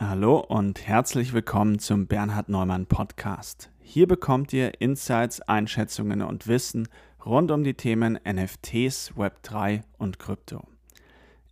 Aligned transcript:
Hallo 0.00 0.38
und 0.38 0.86
herzlich 0.86 1.32
willkommen 1.32 1.80
zum 1.80 2.06
Bernhard 2.06 2.48
Neumann 2.48 2.86
Podcast. 2.86 3.72
Hier 3.80 4.06
bekommt 4.06 4.52
ihr 4.52 4.80
Insights, 4.80 5.40
Einschätzungen 5.40 6.22
und 6.22 6.46
Wissen 6.46 6.86
rund 7.26 7.50
um 7.50 7.64
die 7.64 7.74
Themen 7.74 8.16
NFTs, 8.24 9.14
Web3 9.16 9.82
und 9.98 10.20
Krypto. 10.20 10.62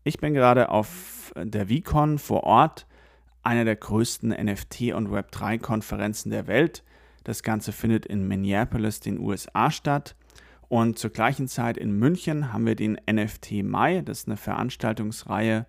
Ich 0.05 0.19
bin 0.19 0.33
gerade 0.33 0.69
auf 0.69 1.33
der 1.37 1.67
VCon 1.67 2.21
vor 2.21 2.45
Ort, 2.45 2.87
einer 3.43 3.65
der 3.65 3.75
größten 3.75 4.33
NFT- 4.33 4.93
und 4.93 5.09
Web3-Konferenzen 5.09 6.31
der 6.31 6.47
Welt. 6.47 6.85
Das 7.25 7.43
Ganze 7.43 7.73
findet 7.73 8.07
in 8.07 8.29
Minneapolis, 8.29 9.01
den 9.01 9.19
USA 9.19 9.73
statt. 9.73 10.15
Und 10.69 11.01
zur 11.01 11.11
gleichen 11.11 11.49
Zeit 11.49 11.77
in 11.77 11.99
München 11.99 12.53
haben 12.53 12.65
wir 12.65 12.77
den 12.77 12.97
NFT 13.11 13.65
Mai. 13.65 14.03
Das 14.03 14.21
ist 14.21 14.29
eine 14.29 14.37
Veranstaltungsreihe, 14.37 15.67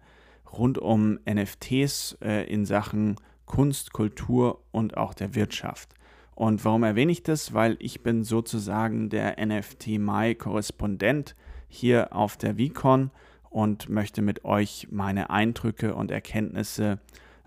rund 0.51 0.77
um 0.77 1.19
NFTs 1.29 2.17
äh, 2.21 2.51
in 2.51 2.65
Sachen 2.65 3.15
Kunst, 3.45 3.93
Kultur 3.93 4.63
und 4.71 4.97
auch 4.97 5.13
der 5.13 5.35
Wirtschaft. 5.35 5.93
Und 6.35 6.63
warum 6.65 6.83
erwähne 6.83 7.11
ich 7.11 7.23
das? 7.23 7.53
Weil 7.53 7.77
ich 7.79 8.03
bin 8.03 8.23
sozusagen 8.23 9.09
der 9.09 9.43
NFT 9.43 9.97
Mai 9.97 10.35
Korrespondent 10.35 11.35
hier 11.67 12.13
auf 12.13 12.37
der 12.37 12.55
VCon 12.55 13.09
und 13.49 13.89
möchte 13.89 14.21
mit 14.21 14.45
euch 14.45 14.87
meine 14.91 15.29
Eindrücke 15.29 15.95
und 15.95 16.11
Erkenntnisse 16.11 16.99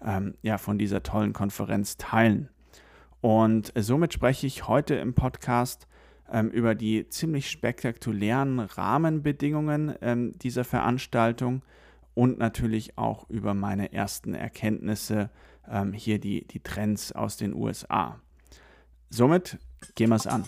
ähm, 0.05 0.35
ja, 0.43 0.59
von 0.59 0.79
dieser 0.79 1.03
tollen 1.03 1.33
Konferenz 1.33 1.99
teilen. 1.99 2.49
Und 3.21 3.73
somit 3.77 4.13
spreche 4.13 4.47
ich 4.47 4.67
heute 4.67 4.95
im 4.95 5.15
Podcast 5.15 5.87
ähm, 6.33 6.49
über 6.51 6.75
die 6.75 7.09
ziemlich 7.09 7.51
spektakulären 7.51 8.61
Rahmenbedingungen 8.61 9.95
ähm, 10.01 10.33
dieser 10.39 10.65
Veranstaltung 10.65 11.63
und 12.15 12.39
natürlich 12.39 12.99
auch 12.99 13.29
über 13.29 13.55
meine 13.55 13.93
ersten 13.93 14.35
Erkenntnisse, 14.35 15.31
ähm, 15.69 15.93
hier 15.93 16.19
die, 16.19 16.47
die 16.47 16.61
Trends 16.61 17.13
aus 17.13 17.37
den 17.37 17.55
USA. 17.55 18.21
Somit 19.09 19.59
gehen 19.95 20.11
wir 20.11 20.17
es 20.17 20.27
an. 20.27 20.45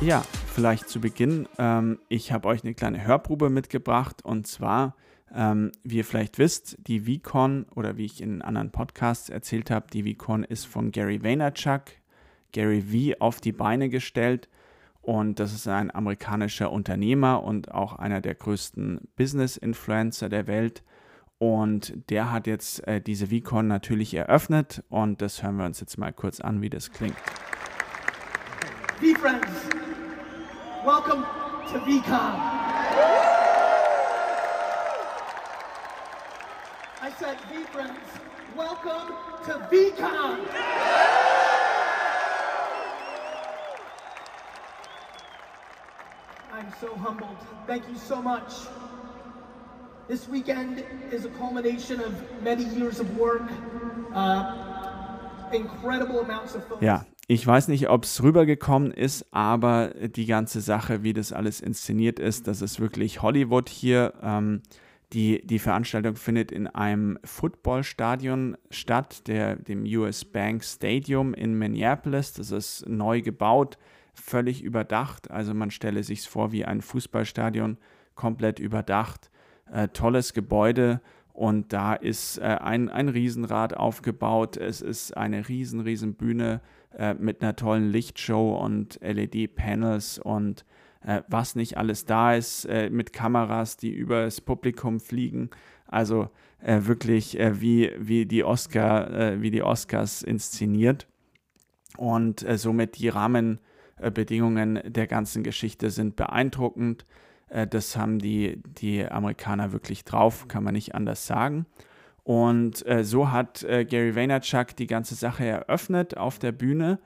Ja, 0.00 0.24
vielleicht 0.52 0.88
zu 0.88 1.00
Beginn. 1.00 1.48
Ähm, 1.58 2.00
ich 2.08 2.32
habe 2.32 2.48
euch 2.48 2.64
eine 2.64 2.74
kleine 2.74 3.06
Hörprobe 3.06 3.50
mitgebracht 3.50 4.24
und 4.24 4.48
zwar 4.48 4.96
ähm, 5.34 5.72
wie 5.82 5.98
ihr 5.98 6.04
vielleicht 6.04 6.38
wisst, 6.38 6.76
die 6.86 7.00
VCon 7.00 7.66
oder 7.74 7.96
wie 7.96 8.04
ich 8.04 8.20
in 8.20 8.42
anderen 8.42 8.70
Podcasts 8.70 9.28
erzählt 9.28 9.70
habe, 9.70 9.86
die 9.92 10.14
VCon 10.14 10.44
ist 10.44 10.66
von 10.66 10.92
Gary 10.92 11.22
Vaynerchuk, 11.22 11.82
Gary 12.52 12.82
V 12.82 13.18
auf 13.20 13.40
die 13.40 13.52
Beine 13.52 13.88
gestellt 13.88 14.48
und 15.02 15.40
das 15.40 15.52
ist 15.52 15.66
ein 15.66 15.92
amerikanischer 15.92 16.70
Unternehmer 16.70 17.42
und 17.42 17.72
auch 17.72 17.96
einer 17.96 18.20
der 18.20 18.36
größten 18.36 19.00
Business-Influencer 19.16 20.28
der 20.28 20.46
Welt. 20.46 20.84
Und 21.38 22.08
der 22.08 22.30
hat 22.30 22.46
jetzt 22.46 22.86
äh, 22.86 23.00
diese 23.00 23.26
VCon 23.26 23.66
natürlich 23.66 24.14
eröffnet 24.14 24.84
und 24.88 25.20
das 25.20 25.42
hören 25.42 25.56
wir 25.56 25.64
uns 25.64 25.80
jetzt 25.80 25.98
mal 25.98 26.12
kurz 26.12 26.40
an, 26.40 26.62
wie 26.62 26.70
das 26.70 26.92
klingt. 26.92 27.16
V-Friends, 29.00 29.48
welcome 30.84 31.24
to 31.68 31.80
VCon. 31.80 32.71
I 37.04 37.10
said, 37.18 37.36
V-Friends, 37.50 37.98
welcome 38.56 39.12
to 39.46 39.54
VCon! 39.72 40.38
I'm 46.52 46.72
so 46.80 46.94
humbled. 46.94 47.38
Thank 47.66 47.88
you 47.88 47.96
so 47.96 48.22
much. 48.22 48.52
This 50.06 50.28
weekend 50.28 50.84
is 51.10 51.24
a 51.24 51.30
culmination 51.30 51.98
of 51.98 52.12
many 52.40 52.66
years 52.66 53.00
of 53.00 53.18
work, 53.18 53.50
uh, 54.14 55.18
incredible 55.52 56.20
amounts 56.20 56.54
of 56.54 56.62
focus. 56.68 56.86
Ja, 56.86 57.04
ich 57.26 57.44
weiß 57.44 57.66
nicht, 57.66 57.88
ob 57.88 58.04
es 58.04 58.22
rübergekommen 58.22 58.92
ist, 58.92 59.26
aber 59.32 59.88
die 59.88 60.26
ganze 60.26 60.60
Sache, 60.60 61.02
wie 61.02 61.14
das 61.14 61.32
alles 61.32 61.60
inszeniert 61.60 62.20
ist, 62.20 62.46
das 62.46 62.62
ist 62.62 62.78
wirklich 62.78 63.22
Hollywood 63.22 63.68
hier. 63.68 64.14
Ähm, 64.22 64.62
die, 65.12 65.46
die 65.46 65.58
Veranstaltung 65.58 66.16
findet 66.16 66.50
in 66.50 66.66
einem 66.66 67.18
Footballstadion 67.24 68.56
statt, 68.70 69.28
der, 69.28 69.56
dem 69.56 69.84
US 69.84 70.24
Bank 70.24 70.64
Stadium 70.64 71.34
in 71.34 71.58
Minneapolis. 71.58 72.32
Das 72.32 72.50
ist 72.50 72.88
neu 72.88 73.20
gebaut, 73.20 73.78
völlig 74.14 74.62
überdacht. 74.62 75.30
Also 75.30 75.52
man 75.54 75.70
stelle 75.70 76.02
sich 76.02 76.22
vor 76.22 76.52
wie 76.52 76.64
ein 76.64 76.80
Fußballstadion, 76.80 77.76
komplett 78.14 78.58
überdacht. 78.58 79.30
Äh, 79.70 79.88
tolles 79.88 80.32
Gebäude 80.32 81.00
und 81.32 81.72
da 81.72 81.94
ist 81.94 82.38
äh, 82.38 82.42
ein, 82.42 82.88
ein 82.88 83.08
Riesenrad 83.08 83.76
aufgebaut. 83.76 84.56
Es 84.56 84.80
ist 84.80 85.16
eine 85.16 85.48
riesen, 85.48 85.80
riesen 85.80 86.14
Bühne 86.14 86.60
äh, 86.96 87.14
mit 87.14 87.42
einer 87.42 87.56
tollen 87.56 87.90
Lichtshow 87.90 88.54
und 88.54 88.98
LED-Panels 89.02 90.18
und 90.18 90.64
äh, 91.04 91.22
was 91.28 91.54
nicht 91.56 91.76
alles 91.76 92.04
da 92.04 92.34
ist, 92.34 92.64
äh, 92.66 92.90
mit 92.90 93.12
Kameras, 93.12 93.76
die 93.76 93.90
über 93.90 94.24
das 94.24 94.40
Publikum 94.40 95.00
fliegen. 95.00 95.50
Also 95.86 96.30
äh, 96.60 96.80
wirklich 96.84 97.38
äh, 97.38 97.60
wie, 97.60 97.92
wie, 97.98 98.24
die 98.26 98.44
Oscar, 98.44 99.10
äh, 99.10 99.42
wie 99.42 99.50
die 99.50 99.62
Oscars 99.62 100.22
inszeniert. 100.22 101.06
Und 101.96 102.46
äh, 102.46 102.56
somit 102.56 102.98
die 102.98 103.08
Rahmenbedingungen 103.08 104.80
der 104.84 105.06
ganzen 105.06 105.42
Geschichte 105.42 105.90
sind 105.90 106.16
beeindruckend. 106.16 107.04
das 107.68 107.98
haben 107.98 108.18
die, 108.18 108.62
die 108.64 109.04
Amerikaner 109.04 109.72
wirklich 109.72 110.04
drauf, 110.04 110.48
kann 110.48 110.64
man 110.64 110.72
nicht 110.72 110.94
anders 110.94 111.26
sagen. 111.26 111.66
Und 112.24 112.84
so 113.02 113.30
hat 113.30 113.60
Gary 113.60 114.14
Vaynerchuk 114.14 114.74
die 114.76 114.86
ganze 114.86 115.16
Sache 115.16 115.44
eröffnet 115.44 116.16
auf 116.16 116.38
der 116.38 116.52
Bühne 116.52 116.98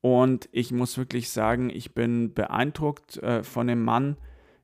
und 0.00 0.48
ich 0.52 0.72
muss 0.72 0.96
wirklich 0.96 1.30
sagen, 1.30 1.70
ich 1.70 1.94
bin 1.94 2.32
beeindruckt 2.32 3.18
äh, 3.18 3.42
von 3.42 3.66
dem 3.66 3.84
Mann, 3.84 4.16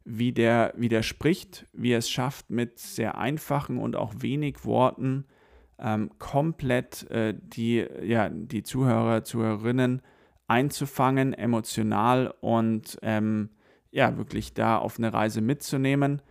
wie 0.04 0.32
der, 0.32 0.72
wie 0.76 0.88
der 0.88 1.02
spricht, 1.02 1.66
wie 1.72 1.92
er 1.92 1.98
es 1.98 2.08
schafft, 2.08 2.50
mit 2.50 2.78
sehr 2.78 3.18
einfachen 3.18 3.78
und 3.78 3.96
auch 3.96 4.14
wenig 4.18 4.64
Worten 4.64 5.26
ähm, 5.78 6.10
komplett 6.18 7.10
äh, 7.10 7.34
die, 7.36 7.84
ja, 8.02 8.28
die 8.30 8.62
Zuhörer, 8.62 9.24
Zuhörerinnen 9.24 10.02
einzufangen, 10.46 11.34
emotional 11.34 12.32
und 12.40 12.98
ähm, 13.02 13.50
ja, 13.90 14.16
wirklich 14.16 14.54
da 14.54 14.78
auf 14.78 14.98
eine 14.98 15.12
Reise 15.12 15.40
mitzunehmen 15.40 16.22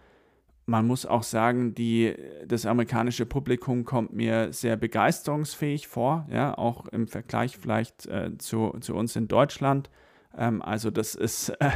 man 0.65 0.87
muss 0.87 1.05
auch 1.05 1.23
sagen, 1.23 1.75
die, 1.75 2.15
das 2.47 2.65
amerikanische 2.65 3.25
Publikum 3.25 3.85
kommt 3.85 4.13
mir 4.13 4.51
sehr 4.51 4.77
begeisterungsfähig 4.77 5.87
vor, 5.87 6.27
ja, 6.31 6.57
auch 6.57 6.87
im 6.87 7.07
Vergleich 7.07 7.57
vielleicht 7.57 8.07
äh, 8.07 8.37
zu, 8.37 8.75
zu 8.81 8.95
uns 8.95 9.15
in 9.15 9.27
Deutschland. 9.27 9.89
Ähm, 10.35 10.61
also 10.61 10.89
das 10.89 11.13
ist, 11.13 11.49
äh, 11.59 11.69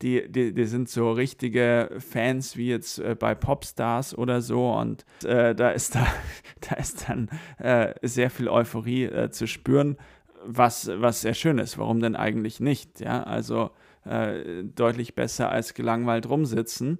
die, 0.00 0.30
die, 0.30 0.54
die 0.54 0.64
sind 0.64 0.88
so 0.88 1.12
richtige 1.12 1.90
Fans 1.98 2.56
wie 2.56 2.68
jetzt 2.68 2.98
äh, 2.98 3.14
bei 3.14 3.34
Popstars 3.34 4.16
oder 4.16 4.40
so 4.40 4.72
und 4.72 5.04
äh, 5.24 5.54
da 5.54 5.70
ist 5.70 5.94
da, 5.94 6.06
da 6.68 6.76
ist 6.76 7.08
dann 7.08 7.28
äh, 7.58 7.92
sehr 8.00 8.30
viel 8.30 8.48
Euphorie 8.48 9.04
äh, 9.04 9.30
zu 9.30 9.46
spüren, 9.46 9.98
was, 10.42 10.90
was 10.94 11.20
sehr 11.20 11.34
schön 11.34 11.58
ist. 11.58 11.76
Warum 11.76 12.00
denn 12.00 12.16
eigentlich 12.16 12.60
nicht? 12.60 13.00
Ja, 13.00 13.22
also 13.22 13.70
deutlich 14.02 15.14
besser 15.14 15.50
als 15.50 15.74
gelangweilt 15.74 16.26
rumsitzen. 16.26 16.98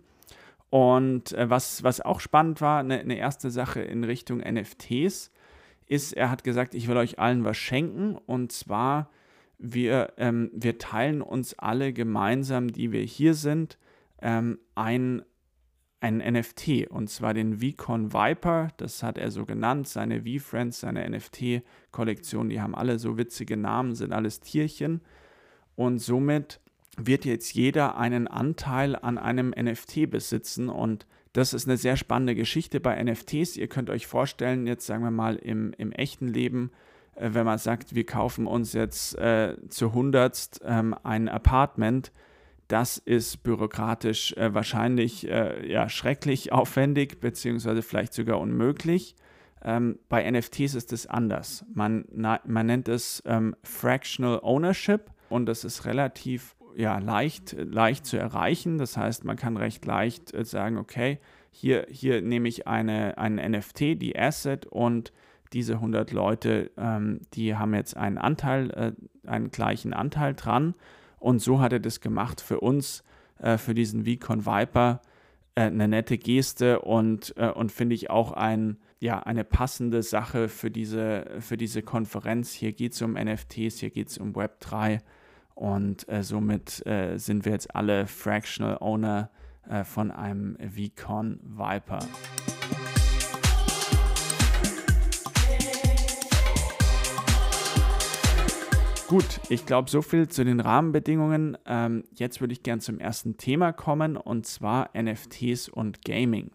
Und 0.71 1.33
äh, 1.33 1.51
was, 1.51 1.83
was 1.83 2.01
auch 2.01 2.21
spannend 2.21 2.61
war, 2.61 2.81
eine, 2.81 3.01
eine 3.01 3.17
erste 3.17 3.51
Sache 3.51 3.81
in 3.81 4.05
Richtung 4.05 4.39
NFTs, 4.39 5.33
ist, 5.87 6.13
er 6.13 6.31
hat 6.31 6.45
gesagt, 6.45 6.75
ich 6.75 6.87
will 6.87 6.97
euch 6.97 7.19
allen 7.19 7.45
was 7.45 7.57
schenken. 7.57 8.15
Und 8.15 8.53
zwar, 8.53 9.11
wir, 9.59 10.13
ähm, 10.17 10.51
wir 10.55 10.79
teilen 10.79 11.21
uns 11.21 11.59
alle 11.59 11.93
gemeinsam, 11.93 12.69
die 12.69 12.93
wir 12.93 13.03
hier 13.03 13.35
sind, 13.35 13.77
ähm, 14.23 14.61
ein, 14.77 15.23
ein 15.99 16.19
NFT. 16.19 16.89
Und 16.89 17.11
zwar 17.11 17.35
den 17.35 17.59
VCon 17.59 18.13
Viper. 18.13 18.69
Das 18.77 19.03
hat 19.03 19.19
er 19.19 19.33
so 19.33 19.45
genannt. 19.45 19.89
Seine 19.89 20.23
V-Friends, 20.23 20.81
seine 20.81 21.11
NFT-Kollektion, 21.11 22.49
die 22.49 22.61
haben 22.61 22.77
alle 22.77 23.01
so 23.01 23.19
witzige 23.19 23.57
Namen, 23.57 23.97
sind 23.97 24.13
alles 24.13 24.39
Tierchen. 24.39 25.01
Und 25.75 25.99
somit 25.99 26.61
wird 26.97 27.25
jetzt 27.25 27.55
jeder 27.55 27.97
einen 27.97 28.27
Anteil 28.29 28.97
an 28.97 29.19
einem 29.19 29.51
NFT 29.51 30.11
besitzen 30.11 30.69
und 30.69 31.07
das 31.33 31.55
ist 31.55 31.69
eine 31.69 31.77
sehr 31.77 31.97
spannende 31.97 32.35
Geschichte 32.35 32.81
bei 32.81 33.03
NFTs. 33.03 33.57
Ihr 33.57 33.69
könnt 33.69 33.89
euch 33.89 34.07
vorstellen, 34.07 34.67
jetzt 34.67 34.87
sagen 34.87 35.05
wir 35.05 35.13
mal 35.13 35.37
im, 35.37 35.73
im 35.79 35.93
echten 35.93 36.27
Leben, 36.27 36.73
äh, 37.15 37.31
wenn 37.33 37.47
man 37.47 37.59
sagt, 37.59 37.95
wir 37.95 38.05
kaufen 38.05 38.47
uns 38.47 38.73
jetzt 38.73 39.17
äh, 39.17 39.57
zu 39.69 39.93
hundertst 39.93 40.61
ähm, 40.65 40.95
ein 41.05 41.29
Apartment, 41.29 42.11
das 42.71 42.99
ist 42.99 43.43
bürokratisch 43.43 44.33
äh, 44.35 44.55
wahrscheinlich 44.55 45.29
äh, 45.29 45.71
ja, 45.71 45.89
schrecklich 45.89 46.53
aufwendig, 46.53 47.21
beziehungsweise 47.21 47.83
vielleicht 47.83 48.15
sogar 48.15 48.39
unmöglich. 48.41 49.17
Ähm, 49.63 49.99
bei 50.09 50.29
NFTs 50.31 50.75
ist 50.75 50.93
es 50.93 51.07
anders. 51.07 51.65
Man, 51.75 52.05
na, 52.13 52.41
man 52.47 52.67
nennt 52.67 52.89
es 52.89 53.23
ähm, 53.27 53.57
Fractional 53.63 54.41
Ownership 54.43 55.11
und 55.29 55.47
das 55.47 55.65
ist 55.65 55.85
relativ 55.85 56.55
ja, 56.77 56.99
leicht, 56.99 57.57
leicht 57.59 58.07
zu 58.07 58.17
erreichen. 58.17 58.79
Das 58.79 58.97
heißt, 58.97 59.25
man 59.25 59.37
kann 59.37 59.57
recht 59.57 59.85
leicht 59.85 60.35
äh, 60.35 60.45
sagen, 60.45 60.79
okay, 60.79 61.19
hier, 61.51 61.87
hier 61.91 62.23
nehme 62.23 62.49
ich 62.49 62.67
eine, 62.67 63.19
einen 63.19 63.53
NFT, 63.53 64.01
die 64.01 64.19
Asset 64.19 64.67
und 64.67 65.13
diese 65.53 65.75
100 65.75 66.13
Leute, 66.13 66.71
ähm, 66.77 67.21
die 67.35 67.57
haben 67.57 67.75
jetzt 67.75 67.97
einen 67.97 68.19
Anteil, 68.19 68.71
äh, 68.71 69.29
einen 69.29 69.51
gleichen 69.51 69.93
Anteil 69.93 70.35
dran. 70.35 70.75
Und 71.19 71.41
so 71.41 71.61
hat 71.61 71.73
er 71.73 71.81
das 71.81 72.01
gemacht 72.01 72.41
für 72.41 72.61
uns, 72.61 73.03
äh, 73.39 73.59
für 73.59 73.75
diesen 73.75 74.05
VCon 74.05 74.47
Viper. 74.47 75.03
Äh, 75.55 75.63
eine 75.63 75.89
nette 75.89 76.19
Geste 76.19 76.81
und, 76.81 77.35
äh, 77.37 77.51
und 77.51 77.73
finde 77.73 77.95
ich 77.95 78.11
auch 78.11 78.33
ein, 78.33 78.79
ja, 79.01 79.19
eine 79.21 79.45
passende 79.45 80.03
Sache 80.03 80.49
für 80.49 80.71
diese, 80.71 81.27
für 81.41 81.57
diese 81.57 81.83
Konferenz. 81.83 82.53
Hier 82.53 82.73
geht 82.73 82.93
es 82.93 83.03
um 83.03 83.15
NFTs, 83.15 83.81
hier 83.81 83.91
geht 83.91 84.09
es 84.09 84.19
um 84.19 84.35
Web3 84.35 85.01
und 85.61 86.09
äh, 86.09 86.23
somit 86.23 86.85
äh, 86.87 87.19
sind 87.19 87.45
wir 87.45 87.53
jetzt 87.53 87.77
alle 87.77 88.07
Fractional 88.07 88.79
Owner 88.81 89.29
äh, 89.69 89.85
von 89.85 90.11
einem 90.11 90.57
VCon 90.57 91.39
Viper. 91.43 91.99
Gut, 99.07 99.41
ich 99.51 99.67
glaube, 99.67 99.91
so 99.91 100.01
viel 100.01 100.29
zu 100.29 100.45
den 100.45 100.61
Rahmenbedingungen. 100.61 101.59
Ähm, 101.67 102.05
jetzt 102.15 102.41
würde 102.41 102.55
ich 102.55 102.63
gern 102.63 102.81
zum 102.81 102.99
ersten 102.99 103.37
Thema 103.37 103.73
kommen 103.75 104.17
und 104.17 104.47
zwar 104.47 104.89
NFTs 104.97 105.69
und 105.69 106.07
Gaming. 106.07 106.53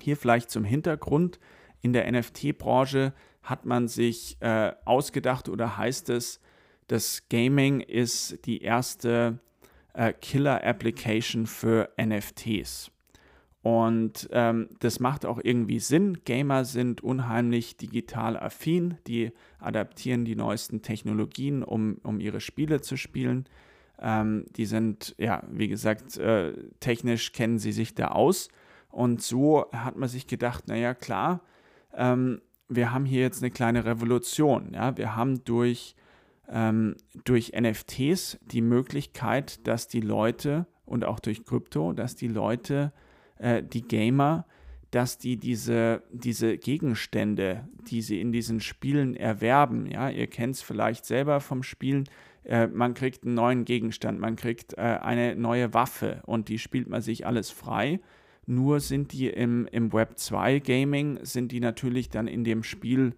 Hier 0.00 0.16
vielleicht 0.16 0.50
zum 0.52 0.62
Hintergrund. 0.62 1.40
In 1.80 1.92
der 1.92 2.08
NFT-Branche 2.12 3.12
hat 3.42 3.66
man 3.66 3.88
sich 3.88 4.36
äh, 4.38 4.72
ausgedacht 4.84 5.48
oder 5.48 5.76
heißt 5.76 6.10
es, 6.10 6.40
das 6.86 7.28
Gaming 7.28 7.80
ist 7.80 8.46
die 8.46 8.62
erste 8.62 9.38
äh, 9.94 10.12
Killer-Application 10.12 11.46
für 11.46 11.90
NFTs. 12.00 12.90
Und 13.62 14.28
ähm, 14.30 14.68
das 14.78 15.00
macht 15.00 15.26
auch 15.26 15.40
irgendwie 15.42 15.80
Sinn. 15.80 16.18
Gamer 16.24 16.64
sind 16.64 17.00
unheimlich 17.00 17.76
digital 17.76 18.36
affin, 18.36 18.96
die 19.08 19.32
adaptieren 19.58 20.24
die 20.24 20.36
neuesten 20.36 20.82
Technologien, 20.82 21.64
um, 21.64 21.98
um 22.04 22.20
ihre 22.20 22.40
Spiele 22.40 22.80
zu 22.80 22.96
spielen. 22.96 23.48
Ähm, 23.98 24.44
die 24.56 24.66
sind, 24.66 25.16
ja, 25.18 25.42
wie 25.50 25.66
gesagt, 25.66 26.16
äh, 26.16 26.52
technisch 26.78 27.32
kennen 27.32 27.58
sie 27.58 27.72
sich 27.72 27.96
da 27.96 28.08
aus. 28.08 28.50
Und 28.88 29.20
so 29.20 29.66
hat 29.72 29.96
man 29.96 30.08
sich 30.08 30.28
gedacht, 30.28 30.68
naja, 30.68 30.94
klar, 30.94 31.40
ähm, 31.92 32.40
wir 32.68 32.92
haben 32.92 33.04
hier 33.04 33.22
jetzt 33.22 33.42
eine 33.42 33.50
kleine 33.50 33.84
Revolution. 33.84 34.74
Ja? 34.74 34.96
Wir 34.96 35.16
haben 35.16 35.42
durch, 35.44 35.96
ähm, 36.50 36.96
durch 37.24 37.52
NFTs 37.58 38.38
die 38.42 38.62
Möglichkeit, 38.62 39.66
dass 39.66 39.88
die 39.88 40.00
Leute 40.00 40.66
und 40.84 41.04
auch 41.04 41.20
durch 41.20 41.44
Krypto, 41.44 41.92
dass 41.92 42.16
die 42.16 42.28
Leute 42.28 42.92
äh, 43.38 43.62
die 43.62 43.82
Gamer, 43.82 44.46
dass 44.90 45.18
die 45.18 45.36
diese, 45.36 46.02
diese 46.10 46.56
Gegenstände, 46.56 47.68
die 47.90 48.02
sie 48.02 48.20
in 48.20 48.32
diesen 48.32 48.60
Spielen 48.60 49.16
erwerben, 49.16 49.90
ja, 49.90 50.08
ihr 50.08 50.28
kennt 50.28 50.54
es 50.54 50.62
vielleicht 50.62 51.04
selber 51.04 51.40
vom 51.40 51.62
Spielen, 51.62 52.04
äh, 52.44 52.68
man 52.68 52.94
kriegt 52.94 53.24
einen 53.24 53.34
neuen 53.34 53.64
Gegenstand, 53.64 54.20
man 54.20 54.36
kriegt 54.36 54.74
äh, 54.74 54.80
eine 54.80 55.34
neue 55.34 55.74
Waffe 55.74 56.22
und 56.26 56.48
die 56.48 56.58
spielt 56.58 56.88
man 56.88 57.02
sich 57.02 57.26
alles 57.26 57.50
frei. 57.50 58.00
Nur 58.46 58.78
sind 58.78 59.12
die 59.12 59.26
im, 59.26 59.66
im 59.72 59.92
Web 59.92 60.18
2 60.18 60.60
Gaming, 60.60 61.18
sind 61.22 61.50
die 61.50 61.58
natürlich 61.58 62.08
dann 62.10 62.28
in 62.28 62.44
dem 62.44 62.62
Spiel 62.62 63.14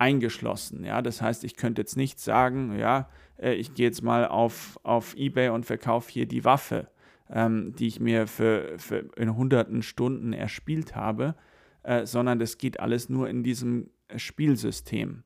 eingeschlossen. 0.00 0.84
Ja, 0.84 1.02
das 1.02 1.22
heißt, 1.22 1.44
ich 1.44 1.56
könnte 1.56 1.82
jetzt 1.82 1.96
nicht 1.96 2.20
sagen, 2.20 2.78
ja, 2.78 3.08
äh, 3.38 3.54
ich 3.54 3.74
gehe 3.74 3.86
jetzt 3.86 4.02
mal 4.02 4.26
auf, 4.26 4.78
auf 4.82 5.14
Ebay 5.16 5.50
und 5.50 5.66
verkaufe 5.66 6.10
hier 6.10 6.26
die 6.26 6.44
Waffe 6.44 6.88
ähm, 7.32 7.74
die 7.76 7.86
ich 7.86 8.00
mir 8.00 8.26
für, 8.26 8.78
für 8.78 9.08
in 9.16 9.36
hunderten 9.36 9.82
Stunden 9.82 10.32
erspielt 10.32 10.96
habe, 10.96 11.34
äh, 11.82 12.06
sondern 12.06 12.38
das 12.38 12.58
geht 12.58 12.80
alles 12.80 13.08
nur 13.08 13.28
in 13.28 13.42
diesem 13.42 13.90
Spielsystem. 14.16 15.22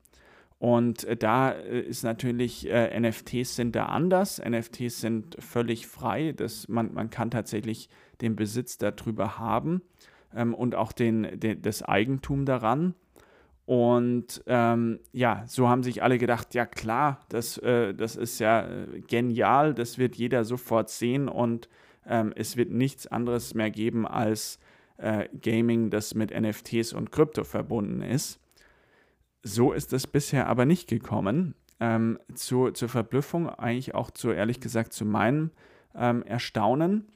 Und 0.57 1.03
äh, 1.03 1.17
da 1.17 1.51
äh, 1.51 1.81
ist 1.81 2.03
natürlich, 2.03 2.69
äh, 2.69 2.97
NFTs 2.99 3.55
sind 3.55 3.75
da 3.75 3.87
anders. 3.87 4.41
NFTs 4.43 5.01
sind 5.01 5.35
völlig 5.39 5.87
frei. 5.87 6.31
Das, 6.31 6.67
man, 6.67 6.93
man 6.93 7.09
kann 7.09 7.31
tatsächlich 7.31 7.89
den 8.21 8.35
Besitz 8.35 8.77
darüber 8.77 9.37
haben 9.37 9.81
ähm, 10.33 10.53
und 10.53 10.75
auch 10.75 10.91
den, 10.91 11.39
den, 11.39 11.61
das 11.61 11.83
Eigentum 11.83 12.45
daran. 12.45 12.95
Und 13.65 14.43
ähm, 14.45 14.99
ja, 15.11 15.43
so 15.47 15.67
haben 15.67 15.81
sich 15.81 16.03
alle 16.03 16.19
gedacht, 16.19 16.53
ja 16.53 16.67
klar, 16.67 17.19
das, 17.29 17.57
äh, 17.57 17.95
das 17.95 18.15
ist 18.15 18.39
ja 18.39 18.67
äh, 18.67 19.01
genial, 19.01 19.73
das 19.73 19.97
wird 19.97 20.15
jeder 20.15 20.45
sofort 20.45 20.89
sehen 20.89 21.27
und 21.27 21.67
ähm, 22.05 22.31
es 22.35 22.57
wird 22.57 22.69
nichts 22.69 23.07
anderes 23.07 23.55
mehr 23.55 23.71
geben 23.71 24.05
als 24.07 24.59
äh, 24.97 25.27
Gaming, 25.41 25.89
das 25.89 26.13
mit 26.13 26.29
NFTs 26.31 26.93
und 26.93 27.11
Krypto 27.11 27.43
verbunden 27.43 28.03
ist. 28.03 28.39
So 29.41 29.73
ist 29.73 29.93
es 29.93 30.05
bisher 30.05 30.47
aber 30.47 30.65
nicht 30.65 30.87
gekommen. 30.87 31.55
Ähm, 31.79 32.19
zu, 32.35 32.71
zur 32.71 32.87
Verblüffung, 32.87 33.49
eigentlich 33.49 33.95
auch 33.95 34.11
zu, 34.11 34.31
ehrlich 34.31 34.59
gesagt, 34.59 34.93
zu 34.93 35.05
meinem 35.05 35.51
ähm, 35.95 36.23
Erstaunen. 36.23 37.07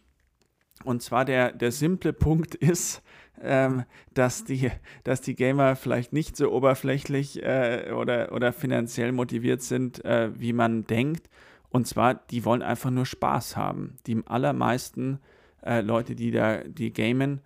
Und 0.83 1.01
zwar 1.01 1.25
der, 1.25 1.53
der 1.53 1.71
simple 1.71 2.11
Punkt 2.11 2.55
ist, 2.55 3.03
ähm, 3.41 3.83
dass, 4.13 4.45
die, 4.45 4.71
dass 5.03 5.21
die 5.21 5.35
Gamer 5.35 5.75
vielleicht 5.75 6.13
nicht 6.13 6.35
so 6.35 6.51
oberflächlich 6.51 7.43
äh, 7.43 7.91
oder, 7.91 8.31
oder 8.31 8.53
finanziell 8.53 9.11
motiviert 9.11 9.61
sind, 9.61 10.03
äh, 10.05 10.31
wie 10.39 10.53
man 10.53 10.85
denkt 10.85 11.29
und 11.69 11.87
zwar, 11.87 12.15
die 12.15 12.45
wollen 12.45 12.61
einfach 12.61 12.89
nur 12.89 13.05
Spaß 13.05 13.55
haben. 13.55 13.97
Die 14.07 14.21
allermeisten 14.25 15.19
äh, 15.63 15.81
Leute, 15.81 16.15
die 16.15 16.31
da, 16.31 16.63
die 16.63 16.91
gamen, 16.91 17.41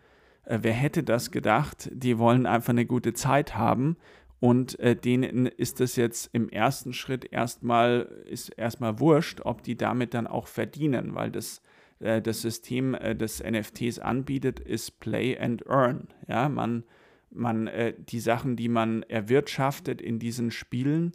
äh, 0.46 0.60
wer 0.62 0.74
hätte 0.74 1.04
das 1.04 1.32
gedacht? 1.32 1.90
Die 1.94 2.18
wollen 2.18 2.46
einfach 2.46 2.70
eine 2.70 2.86
gute 2.86 3.14
Zeit 3.14 3.56
haben. 3.56 3.98
Und 4.40 4.80
äh, 4.80 4.96
denen 4.96 5.46
ist 5.46 5.80
es 5.80 5.96
jetzt 5.96 6.30
im 6.34 6.50
ersten 6.50 6.94
Schritt 6.94 7.32
erstmal, 7.32 8.10
ist 8.26 8.50
erstmal 8.50 9.00
wurscht, 9.00 9.42
ob 9.44 9.64
die 9.64 9.78
damit 9.78 10.14
dann 10.14 10.28
auch 10.28 10.48
verdienen, 10.48 11.16
weil 11.16 11.32
das, 11.32 11.62
äh, 12.04 12.22
das 12.22 12.42
System 12.42 12.94
äh, 12.94 13.16
des 13.16 13.44
NFTs 13.44 14.00
anbietet, 14.00 14.60
ist 14.60 15.00
Play 15.00 15.38
and 15.38 15.66
Earn. 15.68 16.08
Ja, 16.28 16.50
man, 16.50 16.84
man, 17.32 17.68
äh, 17.68 17.94
die 17.98 18.20
Sachen, 18.20 18.56
die 18.56 18.70
man 18.70 19.04
erwirtschaftet 19.04 20.02
in 20.02 20.20
diesen 20.20 20.52
Spielen, 20.52 21.14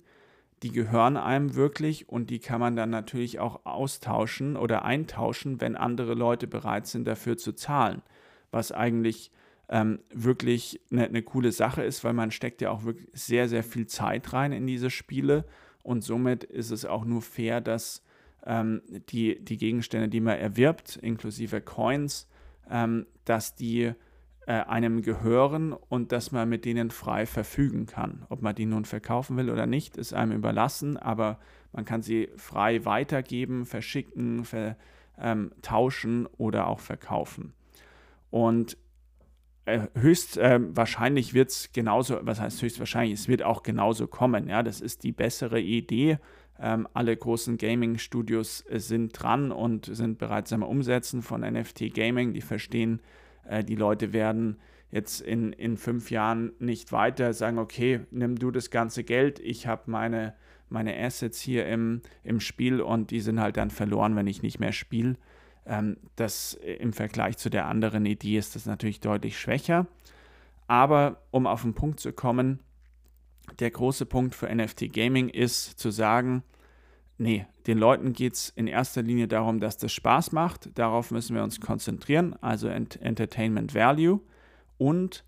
die 0.62 0.72
gehören 0.72 1.16
einem 1.16 1.54
wirklich 1.54 2.08
und 2.08 2.30
die 2.30 2.40
kann 2.40 2.60
man 2.60 2.74
dann 2.74 2.90
natürlich 2.90 3.38
auch 3.38 3.64
austauschen 3.64 4.56
oder 4.56 4.84
eintauschen, 4.84 5.60
wenn 5.60 5.76
andere 5.76 6.14
Leute 6.14 6.48
bereit 6.48 6.86
sind, 6.86 7.06
dafür 7.06 7.36
zu 7.36 7.52
zahlen. 7.52 8.02
Was 8.50 8.72
eigentlich 8.72 9.30
ähm, 9.68 10.00
wirklich 10.12 10.80
eine, 10.90 11.06
eine 11.06 11.22
coole 11.22 11.52
Sache 11.52 11.84
ist, 11.84 12.02
weil 12.02 12.14
man 12.14 12.30
steckt 12.30 12.60
ja 12.60 12.70
auch 12.70 12.84
wirklich 12.84 13.08
sehr, 13.12 13.48
sehr 13.48 13.62
viel 13.62 13.86
Zeit 13.86 14.32
rein 14.32 14.52
in 14.52 14.66
diese 14.66 14.90
Spiele 14.90 15.44
und 15.82 16.02
somit 16.02 16.44
ist 16.44 16.70
es 16.70 16.84
auch 16.84 17.04
nur 17.04 17.22
fair, 17.22 17.60
dass 17.60 18.02
ähm, 18.48 18.82
die, 19.10 19.44
die 19.44 19.58
Gegenstände, 19.58 20.08
die 20.08 20.20
man 20.20 20.38
erwirbt, 20.38 20.96
inklusive 20.96 21.60
Coins, 21.60 22.28
ähm, 22.68 23.06
dass 23.24 23.54
die 23.54 23.92
äh, 24.46 24.52
einem 24.52 25.02
gehören 25.02 25.74
und 25.74 26.10
dass 26.10 26.32
man 26.32 26.48
mit 26.48 26.64
denen 26.64 26.90
frei 26.90 27.26
verfügen 27.26 27.84
kann. 27.84 28.24
Ob 28.30 28.40
man 28.40 28.54
die 28.54 28.64
nun 28.64 28.86
verkaufen 28.86 29.36
will 29.36 29.50
oder 29.50 29.66
nicht, 29.66 29.98
ist 29.98 30.14
einem 30.14 30.32
überlassen, 30.32 30.96
aber 30.96 31.38
man 31.72 31.84
kann 31.84 32.00
sie 32.00 32.30
frei 32.36 32.86
weitergeben, 32.86 33.66
verschicken, 33.66 34.46
vertauschen 34.46 36.20
ähm, 36.20 36.28
oder 36.38 36.68
auch 36.68 36.80
verkaufen. 36.80 37.52
Und 38.30 38.78
äh, 39.66 39.80
höchst 39.94 40.38
äh, 40.38 40.58
wahrscheinlich 40.74 41.34
wird 41.34 41.50
es 41.50 41.72
genauso, 41.74 42.18
was 42.22 42.40
heißt 42.40 42.62
höchstwahrscheinlich, 42.62 43.20
es 43.20 43.28
wird 43.28 43.42
auch 43.42 43.62
genauso 43.62 44.06
kommen. 44.06 44.48
Ja, 44.48 44.62
das 44.62 44.80
ist 44.80 45.04
die 45.04 45.12
bessere 45.12 45.60
Idee. 45.60 46.18
Ähm, 46.60 46.88
alle 46.92 47.16
großen 47.16 47.56
Gaming-Studios 47.56 48.64
äh, 48.68 48.80
sind 48.80 49.12
dran 49.12 49.52
und 49.52 49.86
sind 49.86 50.18
bereits 50.18 50.52
am 50.52 50.62
Umsetzen 50.62 51.22
von 51.22 51.42
NFT 51.42 51.94
Gaming. 51.94 52.32
Die 52.32 52.40
verstehen 52.40 53.00
äh, 53.48 53.64
die 53.64 53.74
Leute 53.74 54.12
werden 54.12 54.58
jetzt 54.90 55.20
in, 55.20 55.52
in 55.52 55.76
fünf 55.76 56.10
Jahren 56.10 56.52
nicht 56.58 56.92
weiter 56.92 57.32
sagen, 57.32 57.58
okay, 57.58 58.00
nimm 58.10 58.36
du 58.36 58.50
das 58.50 58.70
ganze 58.70 59.04
Geld, 59.04 59.38
ich 59.40 59.66
habe 59.66 59.82
meine, 59.90 60.34
meine 60.68 60.96
Assets 60.98 61.40
hier 61.40 61.66
im, 61.66 62.00
im 62.24 62.40
Spiel 62.40 62.80
und 62.80 63.10
die 63.10 63.20
sind 63.20 63.40
halt 63.40 63.56
dann 63.56 63.70
verloren, 63.70 64.16
wenn 64.16 64.26
ich 64.26 64.42
nicht 64.42 64.60
mehr 64.60 64.72
spiele. 64.72 65.16
Ähm, 65.66 65.98
das 66.16 66.54
äh, 66.54 66.74
im 66.74 66.92
Vergleich 66.92 67.36
zu 67.36 67.50
der 67.50 67.66
anderen 67.66 68.06
Idee 68.06 68.38
ist 68.38 68.54
das 68.54 68.66
natürlich 68.66 69.00
deutlich 69.00 69.38
schwächer. 69.38 69.86
Aber 70.66 71.22
um 71.30 71.46
auf 71.46 71.62
den 71.62 71.74
Punkt 71.74 72.00
zu 72.00 72.12
kommen, 72.12 72.60
der 73.58 73.70
große 73.70 74.06
Punkt 74.06 74.34
für 74.34 74.52
NFT 74.54 74.92
Gaming 74.92 75.28
ist 75.28 75.78
zu 75.78 75.90
sagen, 75.90 76.42
Nee, 77.20 77.46
den 77.66 77.78
Leuten 77.78 78.12
geht 78.12 78.34
es 78.34 78.50
in 78.50 78.68
erster 78.68 79.02
Linie 79.02 79.26
darum, 79.26 79.58
dass 79.58 79.76
das 79.76 79.92
Spaß 79.92 80.30
macht. 80.30 80.70
Darauf 80.78 81.10
müssen 81.10 81.34
wir 81.34 81.42
uns 81.42 81.60
konzentrieren, 81.60 82.36
also 82.40 82.68
Ent 82.68 83.02
Entertainment 83.02 83.74
Value. 83.74 84.20
Und 84.78 85.24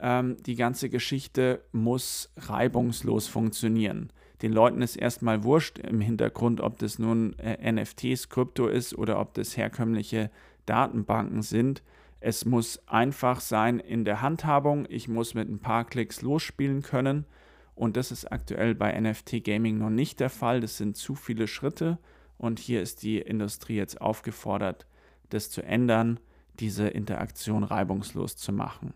ähm, 0.00 0.38
die 0.44 0.56
ganze 0.56 0.88
Geschichte 0.88 1.62
muss 1.70 2.32
reibungslos 2.38 3.28
funktionieren. 3.28 4.10
Den 4.40 4.52
Leuten 4.52 4.80
ist 4.80 4.96
erstmal 4.96 5.44
wurscht 5.44 5.78
im 5.78 6.00
Hintergrund, 6.00 6.62
ob 6.62 6.78
das 6.78 6.98
nun 6.98 7.38
äh, 7.38 7.70
NFTs, 7.70 8.30
Krypto 8.30 8.66
ist 8.66 8.96
oder 8.96 9.20
ob 9.20 9.34
das 9.34 9.58
herkömmliche 9.58 10.30
Datenbanken 10.64 11.42
sind. 11.42 11.82
Es 12.20 12.46
muss 12.46 12.80
einfach 12.88 13.40
sein 13.40 13.80
in 13.80 14.06
der 14.06 14.22
Handhabung. 14.22 14.86
Ich 14.88 15.08
muss 15.08 15.34
mit 15.34 15.50
ein 15.50 15.58
paar 15.58 15.84
Klicks 15.84 16.22
losspielen 16.22 16.80
können. 16.80 17.26
Und 17.74 17.96
das 17.96 18.12
ist 18.12 18.30
aktuell 18.30 18.74
bei 18.74 18.98
NFT 18.98 19.42
Gaming 19.42 19.78
noch 19.78 19.90
nicht 19.90 20.20
der 20.20 20.30
Fall. 20.30 20.60
Das 20.60 20.76
sind 20.76 20.96
zu 20.96 21.14
viele 21.14 21.48
Schritte. 21.48 21.98
Und 22.38 22.58
hier 22.58 22.82
ist 22.82 23.02
die 23.02 23.18
Industrie 23.18 23.76
jetzt 23.76 24.00
aufgefordert, 24.00 24.86
das 25.30 25.50
zu 25.50 25.62
ändern, 25.62 26.20
diese 26.60 26.88
Interaktion 26.88 27.64
reibungslos 27.64 28.36
zu 28.36 28.52
machen. 28.52 28.94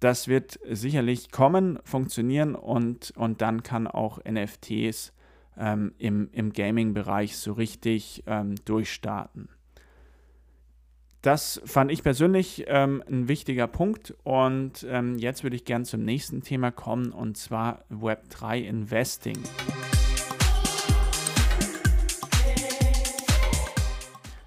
Das 0.00 0.26
wird 0.26 0.58
sicherlich 0.68 1.30
kommen, 1.30 1.78
funktionieren 1.84 2.54
und, 2.54 3.12
und 3.16 3.40
dann 3.40 3.62
kann 3.62 3.86
auch 3.86 4.18
NFTs 4.24 5.12
ähm, 5.56 5.92
im, 5.98 6.28
im 6.32 6.52
Gaming-Bereich 6.52 7.36
so 7.36 7.52
richtig 7.52 8.24
ähm, 8.26 8.56
durchstarten. 8.64 9.48
Das 11.22 11.62
fand 11.64 11.92
ich 11.92 12.02
persönlich 12.02 12.64
ähm, 12.66 13.00
ein 13.08 13.28
wichtiger 13.28 13.68
Punkt 13.68 14.12
und 14.24 14.84
ähm, 14.90 15.18
jetzt 15.18 15.44
würde 15.44 15.54
ich 15.54 15.64
gerne 15.64 15.84
zum 15.84 16.04
nächsten 16.04 16.42
Thema 16.42 16.72
kommen 16.72 17.12
und 17.12 17.36
zwar 17.36 17.84
Web3 17.92 18.62
Investing. 18.62 19.38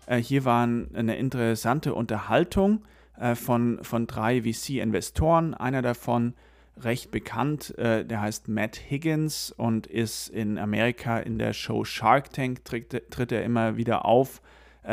Äh, 0.05 0.17
hier 0.17 0.43
war 0.43 0.63
eine 0.63 1.15
interessante 1.15 1.93
Unterhaltung 1.93 2.81
äh, 3.17 3.35
von, 3.35 3.81
von 3.81 4.05
drei 4.05 4.41
VC-Investoren. 4.41 5.53
Einer 5.53 5.81
davon 5.81 6.33
recht 6.77 7.09
bekannt, 7.09 7.73
äh, 7.77 8.03
der 8.03 8.19
heißt 8.19 8.49
Matt 8.49 8.75
Higgins 8.89 9.53
und 9.55 9.87
ist 9.87 10.27
in 10.27 10.57
Amerika 10.57 11.19
in 11.19 11.39
der 11.39 11.53
Show 11.53 11.85
Shark 11.85 12.33
Tank, 12.33 12.65
tritt, 12.65 13.11
tritt 13.11 13.31
er 13.31 13.45
immer 13.45 13.77
wieder 13.77 14.03
auf 14.03 14.41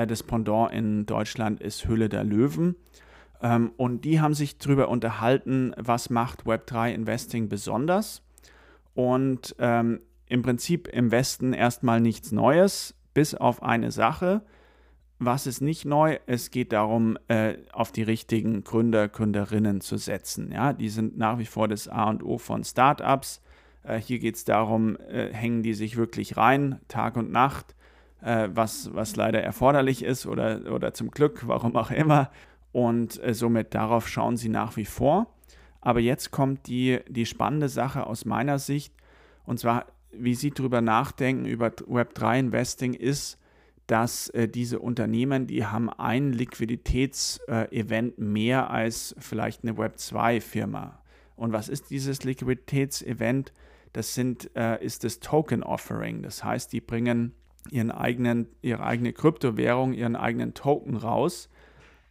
das 0.06 0.22
Pendant 0.22 0.72
in 0.72 1.06
Deutschland 1.06 1.60
ist 1.60 1.86
Höhle 1.86 2.08
der 2.08 2.24
Löwen. 2.24 2.76
Ähm, 3.42 3.72
und 3.76 4.04
die 4.04 4.20
haben 4.20 4.34
sich 4.34 4.58
darüber 4.58 4.88
unterhalten, 4.88 5.74
was 5.76 6.10
macht 6.10 6.44
Web3 6.44 6.94
Investing 6.94 7.48
besonders. 7.48 8.22
Und 8.94 9.54
ähm, 9.58 10.00
im 10.26 10.42
Prinzip 10.42 10.88
im 10.88 11.10
Westen 11.10 11.52
erstmal 11.52 12.00
nichts 12.00 12.32
Neues, 12.32 12.94
bis 13.12 13.34
auf 13.34 13.62
eine 13.62 13.90
Sache. 13.90 14.42
Was 15.18 15.46
ist 15.46 15.60
nicht 15.60 15.84
neu? 15.84 16.18
Es 16.26 16.50
geht 16.50 16.72
darum, 16.72 17.18
äh, 17.28 17.56
auf 17.72 17.92
die 17.92 18.02
richtigen 18.02 18.64
Gründer, 18.64 19.08
Gründerinnen 19.08 19.80
zu 19.80 19.96
setzen. 19.96 20.50
Ja, 20.50 20.72
die 20.72 20.88
sind 20.88 21.16
nach 21.16 21.38
wie 21.38 21.46
vor 21.46 21.68
das 21.68 21.86
A 21.88 22.10
und 22.10 22.24
O 22.24 22.38
von 22.38 22.64
Startups. 22.64 23.40
Äh, 23.82 23.98
hier 23.98 24.18
geht 24.18 24.36
es 24.36 24.44
darum, 24.44 24.96
äh, 24.96 25.32
hängen 25.32 25.62
die 25.62 25.74
sich 25.74 25.96
wirklich 25.96 26.36
rein, 26.36 26.80
Tag 26.88 27.16
und 27.16 27.30
Nacht 27.30 27.74
äh, 28.22 28.48
was, 28.52 28.94
was 28.94 29.16
leider 29.16 29.42
erforderlich 29.42 30.02
ist 30.02 30.26
oder, 30.26 30.72
oder 30.72 30.94
zum 30.94 31.10
Glück, 31.10 31.46
warum 31.46 31.76
auch 31.76 31.90
immer. 31.90 32.30
Und 32.72 33.22
äh, 33.22 33.34
somit 33.34 33.74
darauf 33.74 34.08
schauen 34.08 34.36
sie 34.36 34.48
nach 34.48 34.76
wie 34.76 34.84
vor. 34.84 35.34
Aber 35.80 36.00
jetzt 36.00 36.30
kommt 36.30 36.66
die, 36.68 37.00
die 37.08 37.26
spannende 37.26 37.68
Sache 37.68 38.06
aus 38.06 38.24
meiner 38.24 38.58
Sicht, 38.58 38.94
und 39.44 39.58
zwar, 39.58 39.86
wie 40.12 40.34
Sie 40.34 40.50
darüber 40.50 40.80
nachdenken, 40.80 41.46
über 41.46 41.68
Web3-Investing, 41.68 42.94
ist, 42.94 43.38
dass 43.88 44.28
äh, 44.30 44.46
diese 44.46 44.78
Unternehmen, 44.78 45.48
die 45.48 45.66
haben 45.66 45.90
ein 45.90 46.32
Liquiditätsevent 46.32 48.18
äh, 48.18 48.22
mehr 48.22 48.70
als 48.70 49.16
vielleicht 49.18 49.64
eine 49.64 49.72
Web2-Firma. 49.72 51.02
Und 51.34 51.52
was 51.52 51.68
ist 51.68 51.90
dieses 51.90 52.22
Liquiditätsevent? 52.22 53.52
Das 53.92 54.14
sind, 54.14 54.50
äh, 54.54 54.82
ist 54.82 55.02
das 55.02 55.18
Token 55.18 55.64
Offering. 55.64 56.22
Das 56.22 56.44
heißt, 56.44 56.72
die 56.72 56.80
bringen 56.80 57.34
ihren 57.70 57.90
eigenen, 57.90 58.48
ihre 58.60 58.82
eigene 58.82 59.12
Kryptowährung, 59.12 59.92
ihren 59.92 60.16
eigenen 60.16 60.54
Token 60.54 60.96
raus. 60.96 61.48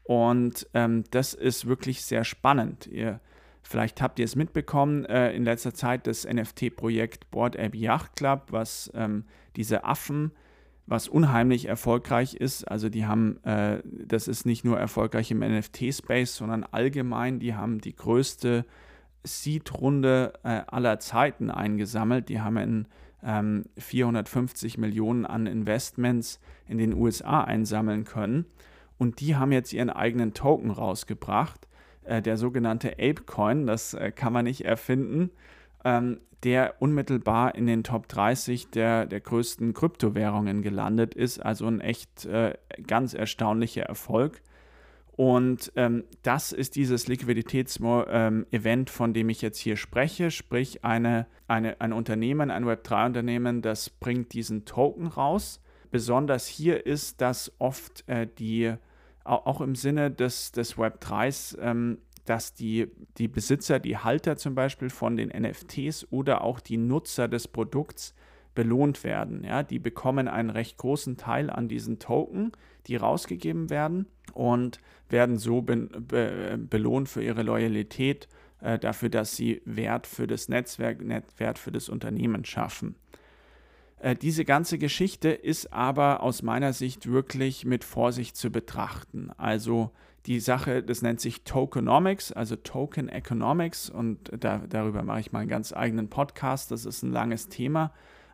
Und 0.04 0.68
ähm, 0.74 1.04
das 1.12 1.34
ist 1.34 1.68
wirklich 1.68 2.04
sehr 2.04 2.24
spannend. 2.24 2.88
Ihr, 2.88 3.20
vielleicht 3.62 4.02
habt 4.02 4.20
ihr 4.20 4.26
es 4.26 4.36
mitbekommen, 4.36 5.06
äh, 5.06 5.32
in 5.34 5.44
letzter 5.44 5.74
Zeit 5.74 6.08
das 6.08 6.26
NFT-Projekt 6.26 7.30
Board 7.32 7.56
App 7.56 7.76
Yacht 7.76 8.16
Club, 8.16 8.48
was 8.50 8.92
ähm, 8.96 9.26
diese 9.56 9.84
Affen, 9.84 10.32
was 10.88 11.08
unheimlich 11.08 11.68
erfolgreich 11.68 12.34
ist. 12.34 12.66
Also 12.66 12.90
die 12.90 13.06
haben, 13.06 13.44
äh, 13.44 13.82
das 13.86 14.28
ist 14.28 14.46
nicht 14.46 14.66
nur 14.66 14.80
erfolgreich 14.80 15.32
im 15.32 15.40
NFT-Space, 15.40 16.36
sondern 16.36 16.64
allgemein, 16.64 17.40
die 17.40 17.56
haben 17.56 17.80
die 17.80 17.96
größte 17.96 18.66
Seed-Runde 19.24 20.34
äh, 20.44 20.62
aller 20.68 21.00
Zeiten 21.00 21.52
eingesammelt. 21.52 22.30
Die 22.30 22.42
haben 22.42 22.58
in 22.58 22.88
ähm, 23.24 23.66
450 23.78 24.78
Millionen 24.78 25.26
an 25.26 25.48
Investments 25.48 26.40
in 26.68 26.78
den 26.78 26.94
USA 26.94 27.44
einsammeln 27.44 28.06
können. 28.06 28.46
Und 28.98 29.20
die 29.20 29.36
haben 29.36 29.52
jetzt 29.52 29.74
ihren 29.74 29.90
eigenen 29.90 30.34
Token 30.34 30.72
rausgebracht, 30.72 31.68
äh, 32.04 32.22
der 32.22 32.38
sogenannte 32.38 32.94
Apecoin, 32.94 33.68
das 33.68 33.94
äh, 33.94 34.12
kann 34.12 34.34
man 34.34 34.46
nicht 34.46 34.66
erfinden, 34.66 35.32
ähm, 35.84 36.20
der 36.44 36.76
unmittelbar 36.80 37.56
in 37.56 37.68
den 37.68 37.84
Top 37.84 38.08
30 38.08 38.72
der, 38.72 39.06
der 39.06 39.20
größten 39.20 39.74
Kryptowährungen 39.74 40.62
gelandet 40.62 41.14
ist. 41.14 41.40
Also 41.40 41.68
ein 41.68 41.82
echt 41.82 42.26
äh, 42.26 42.56
ganz 42.88 43.14
erstaunlicher 43.14 43.84
Erfolg. 43.84 44.42
Und 45.22 45.72
ähm, 45.76 46.06
das 46.24 46.52
ist 46.52 46.76
dieses 46.76 47.08
Liquiditätsevent, 47.08 48.10
ähm, 48.10 48.88
von 48.88 49.14
dem 49.14 49.30
ich 49.30 49.44
jetzt 49.44 49.60
hier 49.60 49.78
spreche, 49.78 50.32
sprich 50.32 50.84
eine, 50.84 51.28
eine, 51.48 51.80
ein 51.80 51.94
Unternehmen, 51.94 52.50
ein 52.50 52.66
Web3-Unternehmen, 52.66 53.62
das 53.62 53.92
bringt 53.92 54.34
diesen 54.34 54.66
Token 54.66 55.06
raus. 55.06 55.62
Besonders 55.92 56.48
hier 56.48 56.88
ist, 56.88 57.22
dass 57.22 57.52
oft 57.60 58.04
äh, 58.08 58.26
die, 58.40 58.74
auch 59.24 59.62
im 59.62 59.76
Sinne 59.76 60.10
des, 60.10 60.54
des 60.54 60.78
Web3s, 60.78 61.56
ähm, 61.62 62.00
dass 62.26 62.56
die, 62.56 62.88
die 63.20 63.28
Besitzer, 63.28 63.78
die 63.78 64.00
Halter 64.00 64.38
zum 64.38 64.56
Beispiel 64.56 64.90
von 64.90 65.18
den 65.18 65.30
NFTs 65.30 66.08
oder 66.10 66.44
auch 66.44 66.60
die 66.60 66.78
Nutzer 66.78 67.28
des 67.28 67.48
Produkts 67.48 68.16
belohnt 68.56 69.04
werden. 69.04 69.44
Ja, 69.44 69.62
die 69.62 69.78
bekommen 69.78 70.28
einen 70.28 70.50
recht 70.50 70.78
großen 70.78 71.18
Teil 71.18 71.52
an 71.52 71.68
diesen 71.68 72.00
Token, 72.00 72.54
die 72.88 72.96
rausgegeben 72.96 73.70
werden 73.70 74.08
und 74.34 74.80
werden 75.10 75.38
so 75.38 75.62
be 75.62 75.76
be 75.76 76.58
belohnt 76.58 77.10
für 77.10 77.24
ihre 77.24 77.44
Loyalität, 77.44 78.28
äh, 78.62 78.80
dafür, 78.80 79.10
dass 79.10 79.36
sie 79.36 79.62
Wert 79.66 80.08
für 80.08 80.28
das 80.28 80.50
Netzwerk, 80.50 81.00
Wert 81.38 81.60
für 81.60 81.72
das 81.72 81.90
Unternehmen 81.90 82.46
schaffen. 82.46 82.96
Äh, 84.00 84.16
diese 84.16 84.46
ganze 84.46 84.78
Geschichte 84.78 85.30
ist 85.30 85.74
aber 85.74 86.24
aus 86.24 86.44
meiner 86.44 86.74
Sicht 86.74 87.08
wirklich 87.12 87.66
mit 87.66 87.84
Vorsicht 87.84 88.36
zu 88.36 88.52
betrachten. 88.52 89.32
Also 89.38 89.92
die 90.28 90.40
Sache, 90.40 90.84
das 90.84 91.02
nennt 91.02 91.20
sich 91.20 91.44
Tokenomics, 91.44 92.32
also 92.32 92.56
Token 92.56 93.10
Economics 93.10 93.90
und 93.90 94.32
da, 94.40 94.60
darüber 94.70 95.04
mache 95.04 95.20
ich 95.20 95.32
mal 95.32 95.40
einen 95.40 95.50
ganz 95.50 95.74
eigenen 95.74 96.10
Podcast, 96.10 96.72
das 96.72 96.86
ist 96.86 97.04
ein 97.04 97.12
langes 97.12 97.50
Thema 97.50 97.92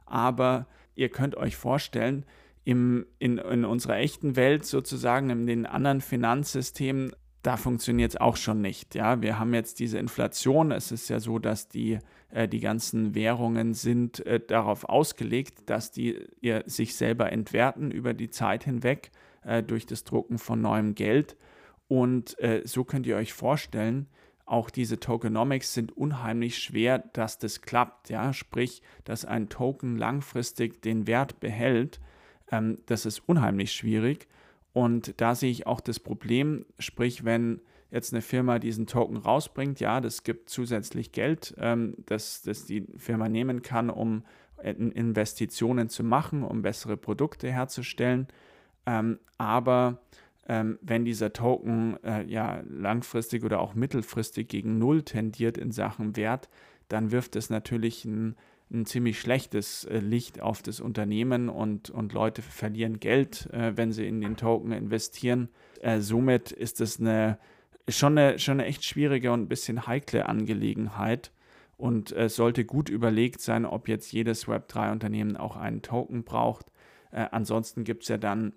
aber 0.08 0.66
ihr 0.96 1.10
könnt 1.10 1.36
euch 1.36 1.56
vorstellen, 1.56 2.26
im, 2.68 3.06
in, 3.18 3.38
in 3.38 3.64
unserer 3.64 3.96
echten 3.96 4.36
Welt 4.36 4.66
sozusagen, 4.66 5.30
in 5.30 5.48
den 5.48 5.66
anderen 5.66 6.02
Finanzsystemen, 6.02 7.14
da 7.42 7.56
funktioniert 7.56 8.12
es 8.12 8.18
auch 8.20 8.36
schon 8.36 8.60
nicht. 8.60 8.94
Ja, 8.94 9.22
wir 9.22 9.40
haben 9.40 9.54
jetzt 9.54 9.80
diese 9.80 9.98
Inflation. 10.00 10.72
Es 10.74 10.92
ist 10.92 11.08
ja 11.08 11.22
so, 11.22 11.40
dass 11.40 11.70
die, 11.70 12.00
äh, 12.30 12.46
die 12.50 12.60
ganzen 12.60 13.16
Währungen 13.16 13.74
sind 13.74 14.26
äh, 14.26 14.42
darauf 14.46 14.84
ausgelegt, 14.84 15.70
dass 15.70 15.92
die 15.92 16.28
ihr 16.42 16.64
sich 16.66 16.98
selber 16.98 17.32
entwerten 17.32 17.90
über 17.90 18.14
die 18.14 18.30
Zeit 18.30 18.66
hinweg 18.66 19.12
äh, 19.46 19.64
durch 19.64 19.86
das 19.86 20.04
Drucken 20.04 20.38
von 20.38 20.60
neuem 20.60 20.94
Geld. 20.94 21.38
Und 21.88 22.38
äh, 22.40 22.64
so 22.66 22.84
könnt 22.84 23.08
ihr 23.08 23.16
euch 23.16 23.32
vorstellen, 23.32 24.08
auch 24.46 24.70
diese 24.70 25.00
Tokenomics 25.00 25.74
sind 25.74 25.96
unheimlich 25.96 26.58
schwer, 26.58 27.00
dass 27.00 27.38
das 27.38 27.62
klappt. 27.62 28.10
Ja? 28.10 28.34
Sprich, 28.34 28.82
dass 29.06 29.24
ein 29.24 29.48
Token 29.48 29.96
langfristig 29.96 30.82
den 30.82 31.08
Wert 31.08 31.40
behält, 31.40 32.02
ähm, 32.52 32.78
das 32.86 33.06
ist 33.06 33.20
unheimlich 33.28 33.72
schwierig. 33.72 34.28
Und 34.74 35.20
da 35.20 35.36
sehe 35.36 35.52
ich 35.52 35.66
auch 35.66 35.82
das 35.82 36.00
Problem, 36.00 36.66
sprich, 36.80 37.26
wenn 37.26 37.62
jetzt 37.90 38.14
eine 38.14 38.22
Firma 38.22 38.60
diesen 38.60 38.86
Token 38.86 39.18
rausbringt, 39.18 39.80
ja, 39.80 40.02
das 40.02 40.24
gibt 40.24 40.50
zusätzlich 40.50 41.12
Geld, 41.12 41.56
ähm, 41.58 41.96
das, 42.06 42.42
das 42.42 42.66
die 42.66 42.86
Firma 42.98 43.30
nehmen 43.30 43.62
kann, 43.62 43.90
um 43.90 44.24
Investitionen 44.64 45.88
zu 45.88 46.04
machen, 46.04 46.44
um 46.44 46.64
bessere 46.64 46.98
Produkte 46.98 47.52
herzustellen. 47.52 48.28
Ähm, 48.88 49.20
aber 49.38 50.00
ähm, 50.48 50.80
wenn 50.82 51.06
dieser 51.06 51.34
Token 51.34 52.02
äh, 52.04 52.24
ja 52.24 52.64
langfristig 52.68 53.44
oder 53.44 53.60
auch 53.60 53.76
mittelfristig 53.76 54.48
gegen 54.48 54.78
Null 54.80 55.04
tendiert 55.04 55.58
in 55.58 55.72
Sachen 55.72 56.16
Wert, 56.16 56.50
dann 56.88 57.12
wirft 57.12 57.36
es 57.36 57.50
natürlich 57.50 58.06
ein, 58.06 58.36
ein 58.72 58.86
ziemlich 58.86 59.20
schlechtes 59.20 59.86
äh, 59.86 60.00
Licht 60.00 60.42
auf 60.42 60.62
das 60.62 60.80
Unternehmen 60.80 61.50
und, 61.50 61.90
und 61.90 62.14
Leute 62.14 62.42
verlieren 62.42 63.00
Geld, 63.00 63.48
äh, 63.54 63.74
wenn 63.76 63.92
sie 63.92 64.08
in 64.08 64.22
den 64.22 64.36
Token 64.36 64.72
investieren. 64.72 65.50
Äh, 65.82 66.02
somit 66.02 66.52
ist 66.52 66.82
es 66.82 67.00
eine 67.00 67.38
schon 67.90 68.18
eine, 68.18 68.38
schon 68.38 68.60
eine 68.60 68.66
echt 68.66 68.84
schwierige 68.84 69.32
und 69.32 69.44
ein 69.44 69.48
bisschen 69.48 69.88
heikle 69.88 70.28
Angelegenheit 70.28 71.32
und 71.78 72.12
es 72.12 72.36
sollte 72.36 72.66
gut 72.66 72.90
überlegt 72.90 73.40
sein, 73.40 73.66
ob 73.66 73.88
jetzt 73.88 74.12
jedes 74.12 74.46
Web3-Unternehmen 74.48 75.38
auch 75.38 75.56
einen 75.56 75.82
Token 75.82 76.26
braucht. 76.26 76.66
Ansonsten 77.12 77.86
gibt 77.86 78.04
es 78.04 78.10
ja 78.10 78.18
dann 78.18 78.52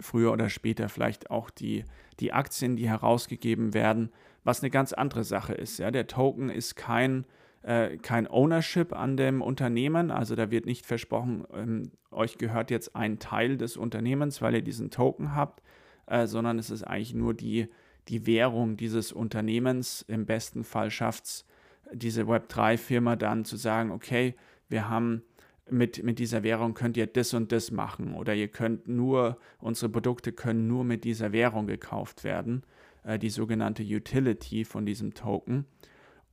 früher 0.00 0.32
oder 0.32 0.50
später 0.50 0.88
vielleicht 0.90 1.30
auch 1.30 1.48
die, 1.48 1.84
die 2.20 2.32
Aktien, 2.32 2.76
die 2.76 2.88
herausgegeben 2.88 3.74
werden, 3.74 4.10
was 4.42 4.62
eine 4.62 4.70
ganz 4.70 4.92
andere 4.92 5.24
Sache 5.24 5.54
ist. 5.54 5.78
Ja? 5.78 5.90
Der 5.90 6.06
Token 6.06 6.50
ist 6.50 6.76
kein, 6.76 7.24
äh, 7.64 7.96
kein 7.96 8.30
Ownership 8.30 8.92
an 8.92 9.16
dem 9.16 9.40
Unternehmen, 9.40 10.10
also 10.10 10.36
da 10.36 10.50
wird 10.50 10.66
nicht 10.66 10.84
versprochen, 10.84 11.44
ähm, 11.54 11.90
euch 12.10 12.36
gehört 12.36 12.70
jetzt 12.70 12.94
ein 12.94 13.18
Teil 13.18 13.56
des 13.56 13.78
Unternehmens, 13.78 14.42
weil 14.42 14.54
ihr 14.54 14.62
diesen 14.62 14.90
Token 14.90 15.34
habt, 15.34 15.62
äh, 16.06 16.26
sondern 16.26 16.58
es 16.58 16.68
ist 16.68 16.82
eigentlich 16.84 17.14
nur 17.14 17.32
die, 17.32 17.68
die 18.08 18.26
Währung 18.26 18.76
dieses 18.76 19.12
Unternehmens. 19.12 20.04
Im 20.08 20.26
besten 20.26 20.62
Fall 20.62 20.90
schafft 20.90 21.24
es 21.24 21.46
diese 21.90 22.24
Web3-Firma 22.24 23.16
dann 23.16 23.46
zu 23.46 23.56
sagen, 23.56 23.90
okay, 23.90 24.34
wir 24.68 24.90
haben 24.90 25.22
mit, 25.70 26.02
mit 26.02 26.18
dieser 26.18 26.42
Währung 26.42 26.74
könnt 26.74 26.98
ihr 26.98 27.06
das 27.06 27.32
und 27.32 27.50
das 27.50 27.70
machen 27.70 28.14
oder 28.14 28.34
ihr 28.34 28.48
könnt 28.48 28.88
nur, 28.88 29.38
unsere 29.58 29.90
Produkte 29.90 30.32
können 30.32 30.66
nur 30.66 30.84
mit 30.84 31.04
dieser 31.04 31.32
Währung 31.32 31.66
gekauft 31.66 32.24
werden, 32.24 32.62
äh, 33.04 33.18
die 33.18 33.30
sogenannte 33.30 33.82
Utility 33.82 34.66
von 34.66 34.84
diesem 34.84 35.14
Token. 35.14 35.64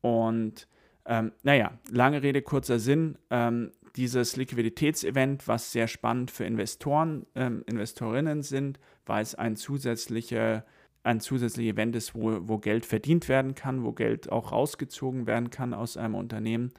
Und 0.02 0.68
ähm, 1.06 1.32
naja, 1.44 1.78
lange 1.90 2.22
Rede, 2.22 2.42
kurzer 2.42 2.80
Sinn, 2.80 3.18
ähm, 3.30 3.72
dieses 3.96 4.38
Liquiditätsevent, 4.38 5.48
was 5.48 5.72
sehr 5.72 5.88
spannend 5.88 6.32
für 6.32 6.46
Investoren, 6.46 7.26
ähm, 7.36 7.64
Investorinnen 7.68 8.42
sind, 8.42 8.80
weil 9.06 9.22
es 9.22 9.36
ein 9.36 9.56
zusätzlicher 9.56 10.64
ein 11.04 11.20
zusätzliches 11.20 11.74
Event 11.74 11.96
ist, 11.96 12.16
wo, 12.16 12.48
wo 12.48 12.58
Geld 12.60 12.86
verdient 12.86 13.28
werden 13.28 13.56
kann, 13.56 13.84
wo 13.84 13.92
Geld 13.92 14.32
auch 14.32 14.52
rausgezogen 14.52 15.26
werden 15.26 15.50
kann 15.50 15.74
aus 15.74 15.98
einem 15.98 16.16
Unternehmen. 16.16 16.72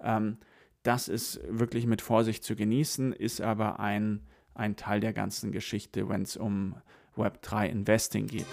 Ähm, 0.00 0.38
das 0.82 1.08
ist 1.08 1.40
wirklich 1.48 1.86
mit 1.86 2.02
Vorsicht 2.02 2.44
zu 2.44 2.56
genießen, 2.56 3.12
ist 3.12 3.40
aber 3.40 3.80
ein, 3.80 4.20
ein 4.54 4.76
Teil 4.76 5.00
der 5.00 5.12
ganzen 5.12 5.50
Geschichte, 5.50 6.08
wenn 6.08 6.22
es 6.22 6.36
um 6.36 6.76
Web3 7.16 7.68
Investing 7.68 8.26
geht. 8.26 8.46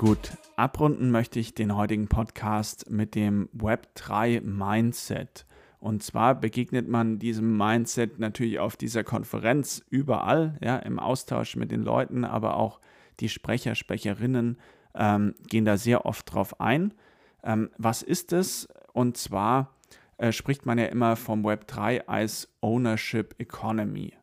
Gut, 0.00 0.38
abrunden 0.56 1.10
möchte 1.10 1.38
ich 1.38 1.52
den 1.52 1.76
heutigen 1.76 2.08
Podcast 2.08 2.90
mit 2.90 3.14
dem 3.14 3.50
Web3 3.54 4.40
Mindset. 4.40 5.44
Und 5.78 6.02
zwar 6.02 6.36
begegnet 6.36 6.88
man 6.88 7.18
diesem 7.18 7.58
Mindset 7.58 8.18
natürlich 8.18 8.60
auf 8.60 8.78
dieser 8.78 9.04
Konferenz 9.04 9.84
überall, 9.90 10.56
ja, 10.62 10.76
im 10.78 10.98
Austausch 10.98 11.54
mit 11.54 11.70
den 11.70 11.82
Leuten, 11.82 12.24
aber 12.24 12.56
auch 12.56 12.80
die 13.20 13.28
Sprecher, 13.28 13.74
Sprecherinnen 13.74 14.56
ähm, 14.94 15.34
gehen 15.46 15.66
da 15.66 15.76
sehr 15.76 16.06
oft 16.06 16.32
drauf 16.32 16.62
ein. 16.62 16.94
Ähm, 17.44 17.68
was 17.76 18.00
ist 18.00 18.32
es? 18.32 18.68
Und 18.94 19.18
zwar 19.18 19.76
äh, 20.16 20.32
spricht 20.32 20.64
man 20.64 20.78
ja 20.78 20.86
immer 20.86 21.14
vom 21.14 21.44
Web 21.44 21.66
3 21.66 22.08
als 22.08 22.48
Ownership 22.62 23.34
Economy. 23.36 24.14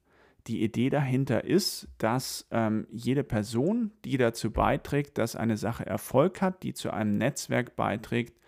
Die 0.48 0.64
Idee 0.64 0.90
dahinter 0.90 1.44
ist, 1.44 1.90
dass 1.98 2.48
ähm, 2.52 2.88
jede 2.90 3.24
Person, 3.24 3.92
die 4.06 4.18
dazu 4.18 4.52
beiträgt, 4.52 5.18
dass 5.18 5.36
eine 5.36 5.58
Sache 5.58 5.86
Erfolg 5.86 6.42
hat, 6.42 6.64
die 6.64 6.74
zu 6.74 6.92
einem 6.92 7.18
Netzwerk 7.18 7.76
beiträgt, 7.76 8.40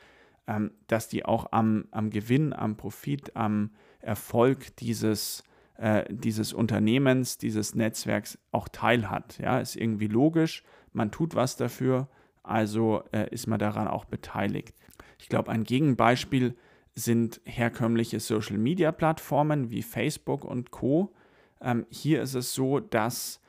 ähm, 0.48 0.72
dass 0.88 1.10
die 1.10 1.26
auch 1.26 1.52
am, 1.52 1.86
am 1.92 2.10
Gewinn, 2.10 2.54
am 2.54 2.78
Profit, 2.78 3.36
am 3.36 3.72
Erfolg 4.00 4.78
dieses, 4.78 5.44
äh, 5.78 6.06
dieses 6.10 6.54
Unternehmens, 6.54 7.38
dieses 7.38 7.76
Netzwerks 7.76 8.40
auch 8.52 8.70
teilhat. 8.70 9.38
Ja, 9.40 9.60
ist 9.60 9.76
irgendwie 9.76 10.08
logisch, 10.08 10.64
man 10.94 11.12
tut 11.12 11.36
was 11.36 11.58
dafür, 11.58 12.08
also 12.44 13.04
äh, 13.12 13.30
ist 13.30 13.48
man 13.48 13.60
daran 13.60 13.88
auch 13.88 14.06
beteiligt. 14.06 14.74
Ich 15.20 15.28
glaube, 15.28 15.52
ein 15.52 15.66
Gegenbeispiel 15.66 16.56
sind 16.96 17.42
herkömmliche 17.44 18.20
Social-Media-Plattformen 18.20 19.70
wie 19.70 19.82
Facebook 19.84 20.46
und 20.46 20.72
Co. 20.72 21.14
Ähm, 21.62 21.86
hier 21.90 22.22
ist 22.22 22.36
es 22.36 22.54
so, 22.54 22.80
dass 22.80 23.42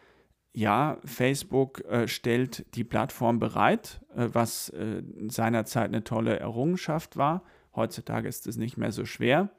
ja, 0.52 0.98
Facebook 1.04 1.84
äh, 1.84 2.08
stellt 2.08 2.66
die 2.74 2.84
Plattform 2.84 3.38
bereit, 3.38 4.00
äh, 4.16 4.28
was 4.32 4.70
äh, 4.70 5.02
seinerzeit 5.28 5.88
eine 5.88 6.02
tolle 6.02 6.38
Errungenschaft 6.38 7.16
war. 7.16 7.42
Heutzutage 7.74 8.28
ist 8.28 8.46
es 8.46 8.56
nicht 8.56 8.76
mehr 8.76 8.90
so 8.90 9.04
schwer, 9.04 9.50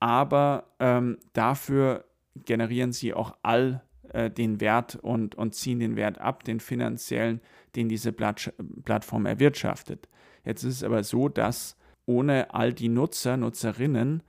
aber 0.00 0.64
ähm, 0.80 1.18
dafür 1.32 2.04
generieren 2.44 2.92
sie 2.92 3.14
auch 3.14 3.36
all 3.42 3.82
äh, 4.10 4.30
den 4.30 4.60
Wert 4.60 4.96
und, 4.96 5.36
und 5.36 5.54
ziehen 5.54 5.78
den 5.78 5.94
Wert 5.94 6.18
ab, 6.18 6.42
den 6.42 6.58
finanziellen, 6.58 7.40
den 7.76 7.88
diese 7.88 8.12
Platt 8.12 8.52
Plattform 8.84 9.26
erwirtschaftet. 9.26 10.08
Jetzt 10.44 10.64
ist 10.64 10.76
es 10.76 10.82
aber 10.82 11.04
so, 11.04 11.28
dass 11.28 11.76
ohne 12.04 12.52
all 12.54 12.72
die 12.72 12.88
Nutzer, 12.88 13.36
Nutzerinnen 13.36 14.22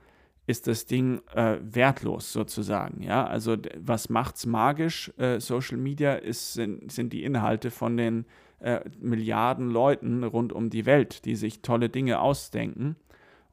ist 0.48 0.66
das 0.66 0.86
Ding 0.86 1.20
äh, 1.34 1.58
wertlos 1.60 2.32
sozusagen. 2.32 3.02
Ja, 3.02 3.26
also 3.26 3.54
was 3.78 4.08
macht's 4.08 4.46
magisch? 4.46 5.12
Äh, 5.18 5.40
Social 5.40 5.76
Media 5.76 6.14
ist, 6.14 6.54
sind, 6.54 6.90
sind 6.90 7.12
die 7.12 7.22
Inhalte 7.22 7.70
von 7.70 7.98
den 7.98 8.24
äh, 8.60 8.80
Milliarden 8.98 9.68
Leuten 9.68 10.24
rund 10.24 10.54
um 10.54 10.70
die 10.70 10.86
Welt, 10.86 11.26
die 11.26 11.36
sich 11.36 11.60
tolle 11.60 11.90
Dinge 11.90 12.20
ausdenken. 12.20 12.96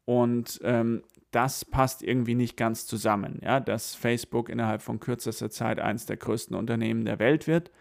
Und 0.06 0.62
ähm, 0.64 1.04
das 1.32 1.66
passt 1.66 2.02
irgendwie 2.02 2.34
nicht 2.34 2.56
ganz 2.56 2.88
zusammen. 2.88 3.40
Ja, 3.44 3.60
dass 3.60 3.94
Facebook 3.94 4.48
innerhalb 4.48 4.82
von 4.82 5.02
kürzester 5.02 5.50
Zeit 5.50 5.82
eines 5.82 6.06
der 6.06 6.16
größten 6.16 6.56
Unternehmen 6.56 7.04
der 7.04 7.20
Welt 7.20 7.46
wird 7.46 7.72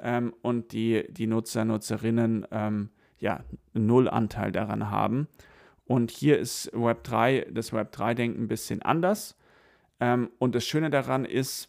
ähm, 0.00 0.34
und 0.42 0.72
die, 0.72 1.04
die 1.10 1.28
Nutzer, 1.28 1.64
Nutzerinnen 1.64 2.44
ähm, 2.50 2.88
ja, 3.20 3.44
null 3.72 4.08
Anteil 4.08 4.50
daran 4.50 4.90
haben. 4.90 5.28
Und 5.86 6.10
hier 6.10 6.38
ist 6.38 6.72
Web3, 6.72 7.50
das 7.50 7.72
Web3-Denken 7.72 8.44
ein 8.44 8.48
bisschen 8.48 8.82
anders. 8.82 9.36
Ähm, 10.00 10.30
und 10.38 10.54
das 10.54 10.64
Schöne 10.64 10.90
daran 10.90 11.24
ist, 11.24 11.68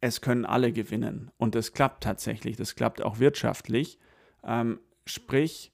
es 0.00 0.20
können 0.20 0.44
alle 0.44 0.72
gewinnen. 0.72 1.30
Und 1.36 1.54
das 1.54 1.72
klappt 1.72 2.02
tatsächlich. 2.02 2.56
Das 2.56 2.74
klappt 2.74 3.02
auch 3.02 3.18
wirtschaftlich. 3.18 3.98
Ähm, 4.44 4.80
sprich, 5.06 5.72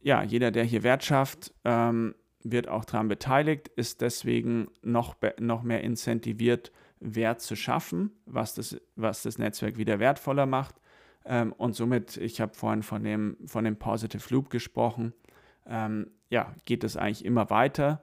ja, 0.00 0.22
jeder, 0.22 0.50
der 0.50 0.64
hier 0.64 0.82
Wert 0.82 1.04
schafft, 1.04 1.54
ähm, 1.64 2.14
wird 2.44 2.68
auch 2.68 2.84
daran 2.84 3.08
beteiligt, 3.08 3.68
ist 3.68 4.00
deswegen 4.00 4.68
noch, 4.82 5.16
noch 5.38 5.62
mehr 5.62 5.82
incentiviert, 5.82 6.72
Wert 6.98 7.40
zu 7.40 7.56
schaffen, 7.56 8.12
was 8.26 8.54
das, 8.54 8.80
was 8.96 9.22
das 9.22 9.38
Netzwerk 9.38 9.76
wieder 9.76 9.98
wertvoller 9.98 10.46
macht. 10.46 10.76
Ähm, 11.24 11.52
und 11.52 11.74
somit, 11.74 12.16
ich 12.16 12.40
habe 12.40 12.54
vorhin 12.54 12.82
von 12.82 13.04
dem, 13.04 13.36
von 13.46 13.64
dem 13.64 13.76
Positive 13.76 14.22
Loop 14.30 14.50
gesprochen, 14.50 15.12
ähm, 15.66 16.10
ja, 16.30 16.54
geht 16.64 16.84
es 16.84 16.96
eigentlich 16.96 17.24
immer 17.24 17.50
weiter. 17.50 18.02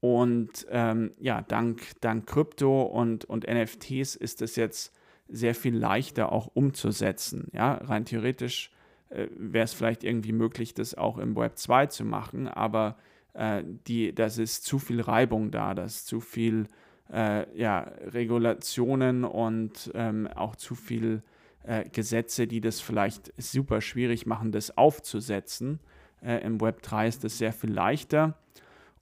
Und 0.00 0.66
ähm, 0.70 1.12
ja, 1.18 1.42
dank, 1.42 1.82
dank 2.00 2.26
Krypto 2.26 2.82
und, 2.82 3.24
und 3.24 3.46
NFTs 3.46 4.16
ist 4.16 4.42
es 4.42 4.56
jetzt 4.56 4.94
sehr 5.28 5.54
viel 5.54 5.74
leichter 5.74 6.30
auch 6.32 6.48
umzusetzen. 6.52 7.48
Ja, 7.52 7.74
rein 7.74 8.04
theoretisch 8.04 8.70
äh, 9.08 9.28
wäre 9.36 9.64
es 9.64 9.72
vielleicht 9.72 10.04
irgendwie 10.04 10.32
möglich, 10.32 10.74
das 10.74 10.94
auch 10.94 11.18
im 11.18 11.36
Web 11.36 11.56
2 11.56 11.86
zu 11.86 12.04
machen, 12.04 12.48
aber 12.48 12.96
äh, 13.32 13.62
die, 13.86 14.14
das 14.14 14.38
ist 14.38 14.64
zu 14.64 14.78
viel 14.78 15.00
Reibung 15.00 15.50
da, 15.50 15.74
das 15.74 15.96
ist 15.96 16.06
zu 16.06 16.20
viel 16.20 16.68
äh, 17.12 17.46
ja, 17.58 17.80
Regulationen 18.06 19.24
und 19.24 19.90
ähm, 19.94 20.26
auch 20.28 20.56
zu 20.56 20.74
viel 20.74 21.22
äh, 21.64 21.88
Gesetze, 21.88 22.46
die 22.46 22.60
das 22.60 22.80
vielleicht 22.80 23.32
super 23.38 23.80
schwierig 23.80 24.26
machen, 24.26 24.52
das 24.52 24.76
aufzusetzen. 24.76 25.80
Äh, 26.24 26.38
Im 26.38 26.60
Web 26.60 26.82
3 26.82 27.08
ist 27.08 27.24
es 27.24 27.38
sehr 27.38 27.52
viel 27.52 27.72
leichter. 27.72 28.34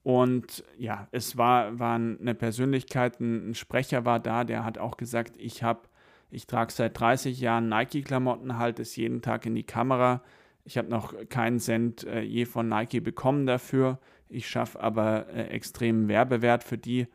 Und 0.03 0.65
ja, 0.79 1.07
es 1.13 1.37
war, 1.37 1.79
war 1.79 1.95
eine 1.95 2.35
Persönlichkeit, 2.35 3.21
ein 3.21 3.55
Sprecher 3.55 4.05
war 4.05 4.19
da, 4.19 4.43
der 4.43 4.65
hat 4.65 4.79
auch 4.79 4.97
gesagt, 4.97 5.37
ich 5.39 5.63
habe, 5.63 5.83
ich 6.31 6.47
trage 6.47 6.73
seit 6.73 6.99
30 6.99 7.39
Jahren 7.41 7.69
Nike-Klamotten, 7.69 8.59
halte 8.59 8.83
es 8.83 8.97
jeden 8.97 9.23
Tag 9.23 9.47
in 9.47 9.55
die 9.55 9.63
Kamera. 9.63 10.23
Ich 10.65 10.77
habe 10.77 10.89
noch 10.89 11.15
keinen 11.29 11.61
Cent 11.61 12.05
äh, 12.05 12.21
je 12.21 12.47
von 12.47 12.69
Nike 12.69 13.01
bekommen 13.01 13.47
dafür. 13.47 13.99
Ich 14.29 14.49
schaffe 14.49 14.81
aber 14.81 15.29
äh, 15.29 15.49
extremen 15.49 16.09
Werbewert 16.09 16.65
für 16.65 16.79
die. 16.79 17.07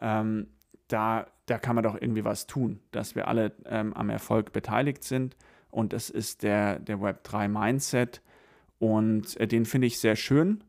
Ähm, 0.00 0.48
da, 0.88 1.26
da 1.46 1.58
kann 1.58 1.74
man 1.74 1.84
doch 1.84 1.94
irgendwie 1.94 2.24
was 2.24 2.46
tun, 2.46 2.80
dass 2.90 3.14
wir 3.14 3.28
alle 3.28 3.52
ähm, 3.64 3.94
am 3.94 4.10
Erfolg 4.10 4.52
beteiligt 4.52 5.04
sind. 5.04 5.36
Und 5.70 5.92
das 5.92 6.10
ist 6.10 6.42
der, 6.42 6.78
der 6.78 6.98
Web3 6.98 7.48
Mindset. 7.48 8.20
Und 8.78 9.38
äh, 9.38 9.46
den 9.46 9.64
finde 9.64 9.86
ich 9.86 9.98
sehr 9.98 10.16
schön. 10.16 10.62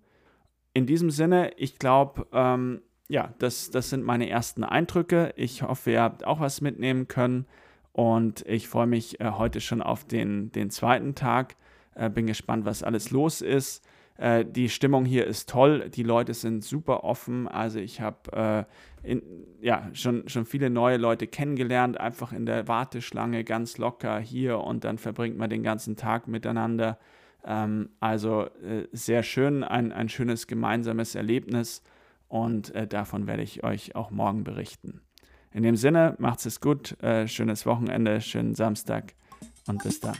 In 0.74 0.86
diesem 0.86 1.10
Sinne, 1.10 1.52
ich 1.58 1.80
glaube, 1.80 2.28
ähm, 2.32 2.82
ja, 3.10 3.34
das, 3.40 3.72
das 3.72 3.90
sind 3.90 4.04
meine 4.04 4.30
ersten 4.30 4.64
Eindrücke. 4.64 5.34
Ich 5.36 5.64
hoffe, 5.64 5.92
ihr 5.92 6.02
habt 6.02 6.26
auch 6.26 6.40
was 6.40 6.62
mitnehmen 6.62 7.08
können. 7.08 7.46
Und 7.94 8.46
ich 8.46 8.68
freue 8.68 8.88
mich 8.88 9.20
äh, 9.20 9.32
heute 9.32 9.60
schon 9.60 9.82
auf 9.82 10.06
den, 10.06 10.52
den 10.52 10.70
zweiten 10.70 11.16
Tag. 11.16 11.56
Äh, 11.96 12.10
bin 12.10 12.28
gespannt, 12.28 12.66
was 12.66 12.84
alles 12.84 13.12
los 13.12 13.42
ist. 13.42 13.84
Äh, 14.18 14.46
die 14.46 14.70
Stimmung 14.70 15.06
hier 15.06 15.26
ist 15.26 15.50
toll, 15.50 15.90
die 15.90 16.04
Leute 16.04 16.34
sind 16.34 16.64
super 16.64 17.04
offen. 17.04 17.48
Also 17.48 17.80
ich 17.80 18.02
habe 18.02 18.68
äh, 19.04 19.20
ja, 19.62 19.90
schon, 19.94 20.28
schon 20.28 20.46
viele 20.46 20.70
neue 20.70 20.98
Leute 20.98 21.28
kennengelernt, 21.28 22.00
einfach 22.00 22.34
in 22.34 22.46
der 22.46 22.68
Warteschlange 22.68 23.44
ganz 23.44 23.78
locker 23.78 24.20
hier 24.20 24.60
und 24.60 24.84
dann 24.84 24.98
verbringt 24.98 25.38
man 25.38 25.50
den 25.50 25.64
ganzen 25.64 25.96
Tag 25.96 26.28
miteinander. 26.28 26.98
Ähm, 27.46 27.90
also 28.00 28.46
äh, 28.64 28.88
sehr 28.92 29.24
schön, 29.24 29.64
ein, 29.64 29.92
ein 29.92 30.10
schönes 30.10 30.48
gemeinsames 30.48 31.16
Erlebnis 31.16 31.84
und 32.28 32.74
äh, 32.76 32.88
davon 32.88 33.28
werde 33.28 33.44
ich 33.44 33.64
euch 33.64 33.96
auch 33.96 34.12
morgen 34.12 34.44
berichten. 34.44 35.02
In 35.54 35.64
dem 35.64 35.76
Sinne, 35.76 36.16
macht's 36.20 36.46
es 36.46 36.60
gut, 36.60 37.02
äh, 37.02 37.28
schönes 37.28 37.66
Wochenende, 37.66 38.22
schönen 38.22 38.54
Samstag 38.54 39.14
und 39.68 39.84
bis 39.84 40.00
dann. 40.00 40.18